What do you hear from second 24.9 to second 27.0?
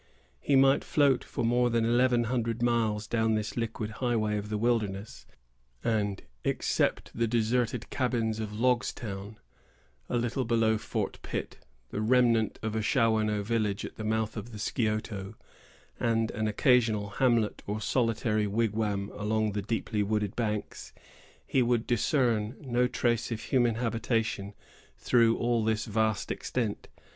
through all this vast extent.